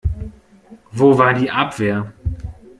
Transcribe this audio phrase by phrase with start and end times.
[0.91, 2.11] Wo war die Abwehr?